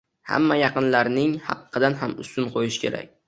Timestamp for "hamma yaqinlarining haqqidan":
0.29-1.99